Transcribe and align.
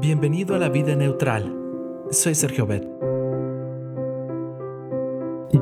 Bienvenido 0.00 0.56
a 0.56 0.58
la 0.58 0.68
vida 0.68 0.96
neutral. 0.96 1.56
Soy 2.10 2.34
Sergio 2.34 2.66
Bet. 2.66 2.84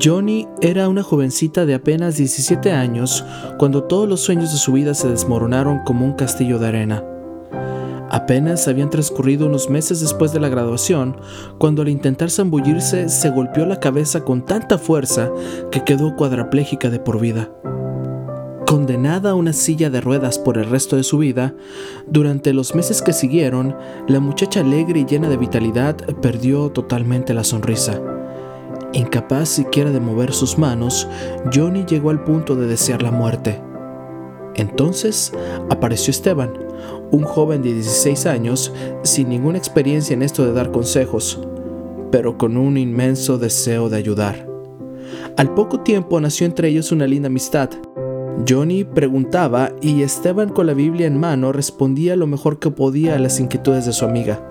Johnny 0.01 0.47
era 0.59 0.89
una 0.89 1.03
jovencita 1.03 1.67
de 1.67 1.75
apenas 1.75 2.17
17 2.17 2.71
años 2.71 3.23
cuando 3.59 3.83
todos 3.83 4.09
los 4.09 4.21
sueños 4.21 4.51
de 4.51 4.57
su 4.57 4.73
vida 4.73 4.95
se 4.95 5.07
desmoronaron 5.07 5.83
como 5.85 6.03
un 6.03 6.13
castillo 6.13 6.57
de 6.57 6.67
arena. 6.67 7.03
Apenas 8.09 8.67
habían 8.67 8.89
transcurrido 8.89 9.45
unos 9.45 9.69
meses 9.69 9.99
después 10.01 10.33
de 10.33 10.39
la 10.39 10.49
graduación 10.49 11.15
cuando 11.59 11.83
al 11.83 11.89
intentar 11.89 12.31
zambullirse 12.31 13.09
se 13.09 13.29
golpeó 13.29 13.67
la 13.67 13.79
cabeza 13.79 14.25
con 14.25 14.43
tanta 14.45 14.79
fuerza 14.79 15.31
que 15.71 15.83
quedó 15.83 16.15
cuadraplégica 16.15 16.89
de 16.89 16.99
por 16.99 17.19
vida. 17.19 17.51
Condenada 18.73 19.29
a 19.29 19.35
una 19.35 19.53
silla 19.53 19.91
de 19.91 20.01
ruedas 20.01 20.39
por 20.39 20.57
el 20.57 20.67
resto 20.67 20.95
de 20.95 21.03
su 21.03 21.19
vida, 21.19 21.53
durante 22.07 22.53
los 22.53 22.73
meses 22.73 23.03
que 23.03 23.13
siguieron, 23.13 23.77
la 24.07 24.19
muchacha 24.19 24.61
alegre 24.61 25.01
y 25.01 25.05
llena 25.05 25.29
de 25.29 25.37
vitalidad 25.37 25.95
perdió 26.23 26.71
totalmente 26.71 27.35
la 27.35 27.43
sonrisa. 27.43 28.01
Incapaz 28.93 29.49
siquiera 29.49 29.91
de 29.91 29.99
mover 29.99 30.33
sus 30.33 30.57
manos, 30.57 31.07
Johnny 31.53 31.85
llegó 31.85 32.09
al 32.09 32.23
punto 32.23 32.55
de 32.55 32.65
desear 32.65 33.03
la 33.03 33.11
muerte. 33.11 33.61
Entonces 34.55 35.31
apareció 35.69 36.09
Esteban, 36.09 36.51
un 37.11 37.25
joven 37.25 37.61
de 37.61 37.75
16 37.75 38.25
años 38.25 38.73
sin 39.03 39.29
ninguna 39.29 39.59
experiencia 39.59 40.15
en 40.15 40.23
esto 40.23 40.43
de 40.43 40.53
dar 40.53 40.71
consejos, 40.71 41.39
pero 42.11 42.39
con 42.39 42.57
un 42.57 42.77
inmenso 42.77 43.37
deseo 43.37 43.89
de 43.89 43.97
ayudar. 43.97 44.47
Al 45.37 45.53
poco 45.53 45.81
tiempo 45.81 46.19
nació 46.19 46.47
entre 46.47 46.69
ellos 46.69 46.91
una 46.91 47.05
linda 47.05 47.27
amistad, 47.27 47.69
Johnny 48.47 48.83
preguntaba 48.83 49.71
y 49.81 50.01
Esteban 50.01 50.49
con 50.49 50.67
la 50.67 50.73
Biblia 50.73 51.07
en 51.07 51.19
mano 51.19 51.51
respondía 51.51 52.15
lo 52.15 52.27
mejor 52.27 52.59
que 52.59 52.71
podía 52.71 53.15
a 53.15 53.19
las 53.19 53.39
inquietudes 53.39 53.85
de 53.85 53.93
su 53.93 54.05
amiga. 54.05 54.41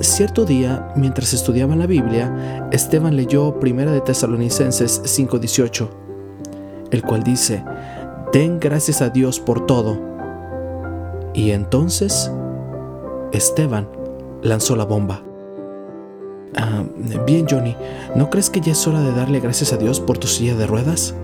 Cierto 0.00 0.44
día, 0.44 0.88
mientras 0.96 1.32
estudiaban 1.32 1.78
la 1.78 1.86
Biblia, 1.86 2.68
Esteban 2.72 3.16
leyó 3.16 3.60
Primera 3.60 3.92
de 3.92 4.00
Tesalonicenses 4.00 5.02
5:18, 5.04 5.88
el 6.90 7.02
cual 7.02 7.22
dice, 7.22 7.64
Den 8.32 8.58
gracias 8.58 9.02
a 9.02 9.10
Dios 9.10 9.38
por 9.38 9.66
todo. 9.66 9.98
Y 11.34 11.50
entonces, 11.50 12.30
Esteban 13.32 13.88
lanzó 14.42 14.74
la 14.74 14.84
bomba. 14.84 15.22
Ah, 16.56 16.84
bien, 17.26 17.46
Johnny, 17.48 17.76
¿no 18.14 18.30
crees 18.30 18.50
que 18.50 18.60
ya 18.60 18.72
es 18.72 18.86
hora 18.86 19.00
de 19.00 19.12
darle 19.12 19.40
gracias 19.40 19.72
a 19.72 19.76
Dios 19.76 20.00
por 20.00 20.18
tu 20.18 20.26
silla 20.26 20.54
de 20.54 20.66
ruedas? 20.66 21.14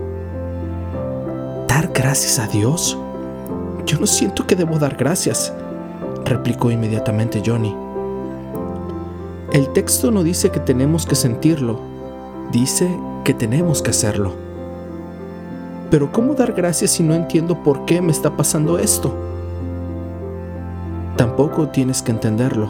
Gracias 1.86 2.38
a 2.38 2.48
Dios? 2.48 2.98
Yo 3.86 3.98
no 4.00 4.06
siento 4.06 4.46
que 4.46 4.56
debo 4.56 4.78
dar 4.78 4.96
gracias, 4.96 5.52
replicó 6.24 6.70
inmediatamente 6.70 7.42
Johnny. 7.44 7.74
El 9.52 9.72
texto 9.72 10.10
no 10.10 10.22
dice 10.22 10.50
que 10.50 10.60
tenemos 10.60 11.06
que 11.06 11.14
sentirlo, 11.14 11.78
dice 12.52 12.90
que 13.24 13.32
tenemos 13.32 13.80
que 13.80 13.90
hacerlo. 13.90 14.32
Pero 15.90 16.12
¿cómo 16.12 16.34
dar 16.34 16.52
gracias 16.52 16.90
si 16.90 17.02
no 17.02 17.14
entiendo 17.14 17.62
por 17.62 17.84
qué 17.86 18.02
me 18.02 18.12
está 18.12 18.36
pasando 18.36 18.78
esto? 18.78 19.14
Tampoco 21.16 21.68
tienes 21.68 22.02
que 22.02 22.10
entenderlo. 22.10 22.68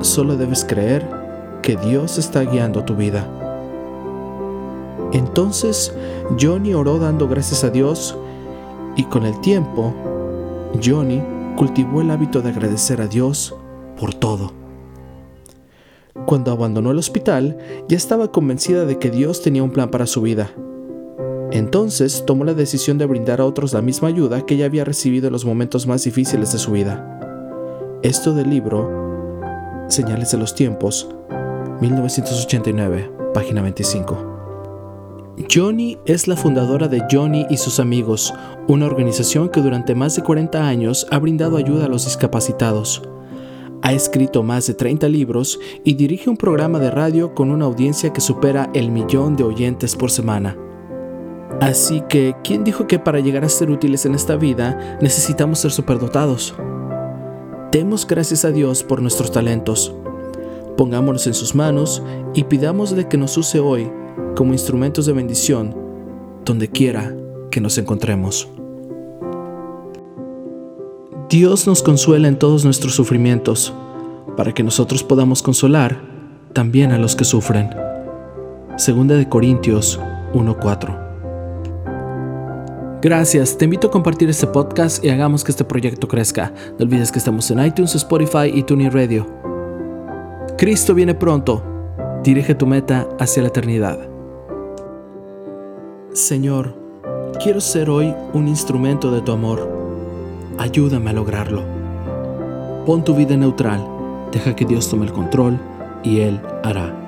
Solo 0.00 0.36
debes 0.36 0.64
creer 0.64 1.06
que 1.62 1.76
Dios 1.76 2.18
está 2.18 2.42
guiando 2.42 2.84
tu 2.84 2.96
vida. 2.96 3.26
Entonces 5.12 5.94
Johnny 6.40 6.74
oró 6.74 6.98
dando 6.98 7.28
gracias 7.28 7.64
a 7.64 7.70
Dios 7.70 8.16
y 8.96 9.04
con 9.04 9.24
el 9.24 9.40
tiempo 9.40 9.94
Johnny 10.82 11.22
cultivó 11.56 12.00
el 12.00 12.10
hábito 12.10 12.42
de 12.42 12.50
agradecer 12.50 13.00
a 13.00 13.06
Dios 13.06 13.54
por 13.98 14.14
todo. 14.14 14.52
Cuando 16.26 16.52
abandonó 16.52 16.90
el 16.90 16.98
hospital, 16.98 17.58
ya 17.88 17.96
estaba 17.96 18.30
convencida 18.30 18.84
de 18.84 18.98
que 18.98 19.10
Dios 19.10 19.42
tenía 19.42 19.62
un 19.62 19.70
plan 19.70 19.90
para 19.90 20.06
su 20.06 20.22
vida. 20.22 20.50
Entonces 21.50 22.24
tomó 22.26 22.44
la 22.44 22.54
decisión 22.54 22.98
de 22.98 23.06
brindar 23.06 23.40
a 23.40 23.44
otros 23.44 23.72
la 23.72 23.82
misma 23.82 24.08
ayuda 24.08 24.46
que 24.46 24.54
ella 24.54 24.66
había 24.66 24.84
recibido 24.84 25.26
en 25.26 25.32
los 25.32 25.44
momentos 25.44 25.86
más 25.86 26.04
difíciles 26.04 26.52
de 26.52 26.58
su 26.58 26.72
vida. 26.72 27.18
Esto 28.02 28.32
del 28.32 28.50
libro 28.50 28.88
Señales 29.88 30.30
de 30.30 30.38
los 30.38 30.54
Tiempos, 30.54 31.08
1989, 31.80 33.10
página 33.34 33.62
25. 33.62 34.29
Johnny 35.48 35.96
es 36.06 36.26
la 36.26 36.36
fundadora 36.36 36.88
de 36.88 37.02
Johnny 37.10 37.46
y 37.48 37.56
sus 37.56 37.78
amigos, 37.78 38.34
una 38.66 38.86
organización 38.86 39.48
que 39.48 39.60
durante 39.60 39.94
más 39.94 40.16
de 40.16 40.22
40 40.22 40.66
años 40.66 41.06
ha 41.10 41.18
brindado 41.18 41.56
ayuda 41.56 41.86
a 41.86 41.88
los 41.88 42.04
discapacitados. 42.04 43.02
Ha 43.82 43.92
escrito 43.92 44.42
más 44.42 44.66
de 44.66 44.74
30 44.74 45.08
libros 45.08 45.58
y 45.84 45.94
dirige 45.94 46.28
un 46.28 46.36
programa 46.36 46.78
de 46.78 46.90
radio 46.90 47.34
con 47.34 47.50
una 47.50 47.64
audiencia 47.64 48.12
que 48.12 48.20
supera 48.20 48.70
el 48.74 48.90
millón 48.90 49.36
de 49.36 49.44
oyentes 49.44 49.96
por 49.96 50.10
semana. 50.10 50.56
Así 51.60 52.02
que, 52.08 52.34
¿quién 52.42 52.64
dijo 52.64 52.86
que 52.86 52.98
para 52.98 53.20
llegar 53.20 53.44
a 53.44 53.48
ser 53.48 53.70
útiles 53.70 54.04
en 54.06 54.14
esta 54.14 54.36
vida 54.36 54.98
necesitamos 55.00 55.60
ser 55.60 55.70
superdotados? 55.70 56.54
Demos 57.72 58.06
gracias 58.06 58.44
a 58.44 58.50
Dios 58.50 58.82
por 58.82 59.00
nuestros 59.00 59.30
talentos. 59.30 59.94
Pongámonos 60.76 61.26
en 61.26 61.34
sus 61.34 61.54
manos 61.54 62.02
y 62.34 62.44
pidámosle 62.44 63.08
que 63.08 63.16
nos 63.16 63.36
use 63.36 63.60
hoy 63.60 63.90
como 64.36 64.52
instrumentos 64.52 65.06
de 65.06 65.12
bendición 65.12 65.74
donde 66.44 66.68
quiera 66.68 67.14
que 67.50 67.60
nos 67.60 67.78
encontremos. 67.78 68.48
Dios 71.28 71.66
nos 71.66 71.82
consuela 71.82 72.26
en 72.26 72.38
todos 72.38 72.64
nuestros 72.64 72.94
sufrimientos, 72.94 73.72
para 74.36 74.52
que 74.52 74.62
nosotros 74.62 75.04
podamos 75.04 75.42
consolar 75.42 76.00
también 76.52 76.92
a 76.92 76.98
los 76.98 77.14
que 77.14 77.24
sufren. 77.24 77.70
Segunda 78.76 79.14
de 79.14 79.28
Corintios 79.28 80.00
1:4. 80.34 80.98
Gracias, 83.02 83.56
te 83.56 83.64
invito 83.64 83.86
a 83.86 83.90
compartir 83.90 84.28
este 84.28 84.46
podcast 84.46 85.04
y 85.04 85.08
hagamos 85.08 85.44
que 85.44 85.52
este 85.52 85.64
proyecto 85.64 86.08
crezca. 86.08 86.52
No 86.78 86.84
olvides 86.84 87.12
que 87.12 87.18
estamos 87.18 87.50
en 87.50 87.64
iTunes, 87.64 87.94
Spotify 87.94 88.50
y 88.52 88.62
TuneIn 88.62 88.90
Radio. 88.90 89.26
Cristo 90.58 90.94
viene 90.94 91.14
pronto. 91.14 91.62
Dirige 92.22 92.54
tu 92.54 92.66
meta 92.66 93.08
hacia 93.18 93.42
la 93.42 93.48
eternidad. 93.48 94.09
Señor, 96.12 96.74
quiero 97.40 97.60
ser 97.60 97.88
hoy 97.88 98.12
un 98.32 98.48
instrumento 98.48 99.12
de 99.12 99.20
tu 99.20 99.30
amor. 99.30 99.70
Ayúdame 100.58 101.10
a 101.10 101.12
lograrlo. 101.12 101.62
Pon 102.84 103.04
tu 103.04 103.14
vida 103.14 103.36
neutral, 103.36 103.86
deja 104.32 104.56
que 104.56 104.64
Dios 104.64 104.90
tome 104.90 105.06
el 105.06 105.12
control 105.12 105.60
y 106.02 106.18
Él 106.20 106.40
hará. 106.64 106.99